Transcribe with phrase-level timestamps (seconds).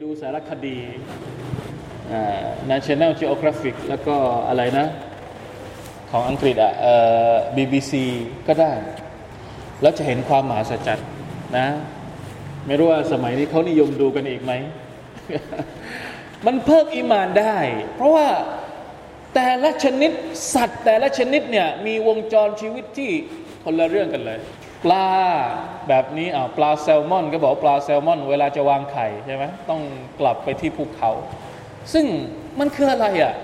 [0.00, 0.78] ดูสารคดี
[2.70, 4.16] National Geographic แล้วก็
[4.48, 4.86] อะไรนะ
[6.10, 6.72] ของอังกฤษอะ
[7.56, 7.92] BBC
[8.46, 8.72] ก็ได้
[9.82, 11.08] แล้วจะเห็นความมหัศจรรย์
[11.58, 11.66] นะ
[12.66, 14.52] ไม่รู้ว่าสมัยนี้เขานิยมดูกันอีกไหม
[16.46, 17.56] มันเพิ่มอิมานได้
[17.96, 18.28] เพราะว่า
[19.34, 20.12] แต่ละชนิด
[20.54, 23.10] สัตว์แต่ละชนิดเนี่ย มีวงจรชีวิตที่
[23.64, 24.40] คนละเรื่องกันเลย
[24.84, 25.08] ปลา
[25.88, 29.80] แบบนี้อ่าปลาแซลมอน ก็บอกปลาแซลมอน เวลาจะวางไข่ใช่ไหมต้อง
[30.20, 31.10] กลับไปที่ภูเขา
[31.92, 32.04] ซึ่ง
[32.60, 33.34] มันคืออะไรอะ่ะ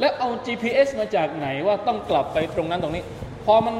[0.00, 3.04] แล้วเอา GPS มาจากไหนว่าต้องกลับไปตรงนั้นตรงนี้
[3.44, 3.76] พอมัน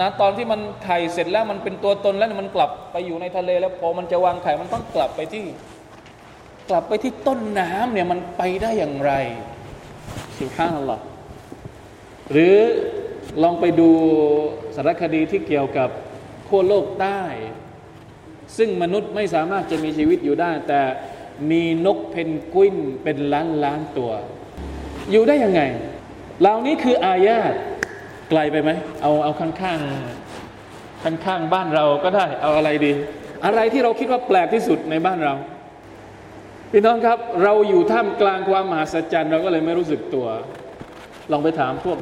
[0.00, 5.44] นะตอนที่มันไข่เสร็จแล้วมันเป็นตัวตนแล้วมันกลับไปอยู่ในทะเล แล้วพอมันจะวางไข่มันต้องกลับไปที่
[6.70, 9.12] กลับไปที่ต้นน้ำเนี่ยมันไปได้อย่างไร
[10.38, 11.02] สุภาพนัลลอฮ์
[12.30, 12.56] หรือ
[13.42, 13.90] ลองไปดู
[14.76, 15.88] สารคดีที่เกี่ยวกับ
[16.48, 17.20] ขั้วโลกใต้
[18.56, 20.80] ซึ่งมนุษย์ไม่สามารถจะมีชีวิตอยู่ได้ แต่
[21.50, 24.12] มีนกเพนกวินเป็นล้านล้านตัว
[25.10, 25.62] อยู่ได้ยังไง
[26.40, 27.54] เหล่านี้คืออายาต
[28.30, 28.70] ไกลไปไหม
[29.02, 29.78] เอาเอาข้างข้าง
[31.02, 32.92] ข้างข้างบ้านเราก็ได้ เอาอะไรดี
[33.44, 35.34] อะไรที่เราคิดว่าแปลกที่สุดในบ้านเรา
[36.70, 40.26] พี่น้องครับ เราอยู่ท่ามกลางความมหัศจรรย์เราก็เลยไม่รู้สึกตัว
[41.32, 41.98] ลองไปถามพวก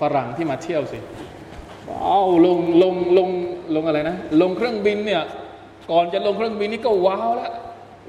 [0.00, 0.98] ฝรั่งที่มาเที่ยวสิ
[2.02, 3.30] เอาลงลงลง
[3.74, 5.22] ลงอะไรนะ ลงเครื่องบินเนี่ย
[5.90, 7.52] ก่อนจะลงเครื่องบินนี่ก็ว้าวแล้ว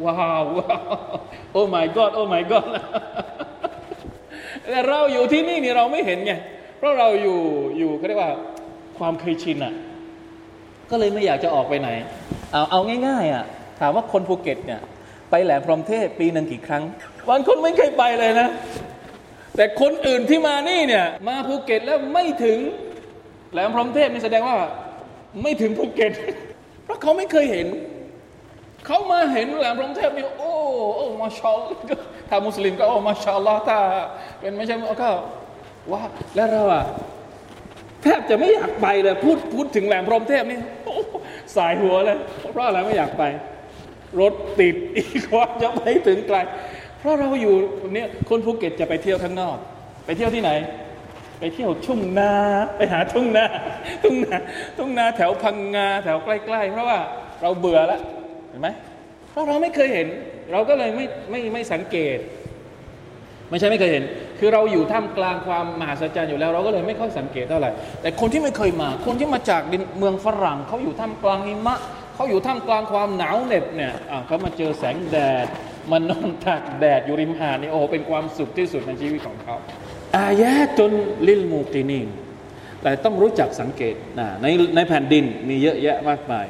[0.06, 0.84] ว้าวว้าว
[1.52, 2.68] โอ้ my god โอ้ my god
[4.70, 6.34] แต่เราอยู่ที่นี่นี่เราไม่เห็นไง
[6.78, 7.40] เพราะเราอยู่
[7.78, 8.32] อยู่เขาเรียกว่า
[8.98, 9.74] ความเคยชินอะ
[10.90, 11.90] ก็เลยไม่อยากจะออกไปไหน
[12.52, 13.44] เอาเอาง่าย ๆอะ
[13.80, 14.82] ถามว่าคนภูเก็ตเนี่ย
[15.30, 16.84] ไปแหลมพรหมเทพปีหนึ่งกี่ครั้ง
[17.30, 18.50] บางคนไม่เคยไปเลยนะ
[19.56, 22.58] แต่คนอื่นที่มานี่เนี่ย มาภูเก็ตแล้วไม่ถึง
[23.52, 24.58] แหลมพรหมเทพนี่แสดงว่า
[25.42, 26.12] ไม่ถึงภูเก็ต
[26.84, 27.68] เพราะเขาไม่เคยเห็น
[28.86, 30.54] เขามาเห็นแหลมพรหมเทพนี่โอ้
[30.96, 31.58] โอ้มาชาล
[32.30, 33.78] ถ้ามุสลิมก็โอ้มาชาลอถ้า
[34.40, 35.10] เป็นไม่ใช่ก็
[35.92, 36.02] ว่า
[36.36, 36.84] แล้วเราอะ
[38.04, 40.60] แทบจะไม่อยากไปเลยพูดพูดถึงแหลมพรหมเทพนี่
[41.56, 42.18] สายหัวเลย
[42.52, 43.24] เพราะอะไรไม่อยากไป
[44.20, 46.38] รถติดอีกว่าจะไปถึงไกล
[47.00, 47.56] เพราะเราอยู่
[47.94, 49.58] เนี่ยคนภูเก็ตจะไปเที่ยวข้างนอก
[50.06, 50.52] ไปเที่ยวที่ไหน
[51.40, 52.32] ไปเที่ยวทุ่งนา
[52.78, 53.46] ไปหาทุ่งนา
[54.04, 54.38] ทุ่งนา
[54.78, 57.00] ทุ่งนาแถวพังงาแถวใกล้ๆ เพราะว่า
[57.42, 58.02] เราเบื่อแล้ว
[58.50, 58.68] เห็นไหม
[59.32, 60.08] เพราะเราไม่เคยเห็น
[60.52, 62.18] เราก็เลยไม่ไม่ไม่สังเกต
[63.50, 64.04] ไม่ใช่ไม่เคยเห็น
[64.40, 67.72] คือเราอยู่ท่ามกลางความมหัศจรรย์อยู่แล้ว เราก็เลยไม่ค่อยสังเกตเท่าไหร่
[68.02, 71.80] แต่คนที่ไม่เคยมา คนที่มาจากดินเมืองฝรั่งเขาอยู่ท่ามกลางหิมะ
[72.16, 73.94] เขาอยู่ท่ามกลางความหนาวเหน็บเนี่ย
[74.26, 75.48] เขามาเจอแสงแดด
[75.92, 79.56] มานอนตากแดดอยู่ริมหาดนี่โอ้เป็นความสุขที่สุดในชีวิตของเขา
[80.18, 80.92] อายะจน
[81.28, 82.08] ลิลมูกินีน
[82.82, 86.46] แต่ต้องรู้จักสังเกตนะในในแผ่นดินมีเยอะแยะมากมาย